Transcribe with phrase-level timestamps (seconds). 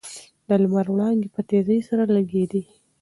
[0.47, 2.61] د لمر وړانګې په تېزۍ سره لګېدې.